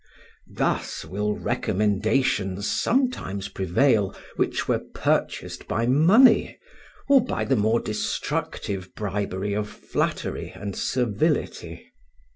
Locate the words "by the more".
7.23-7.79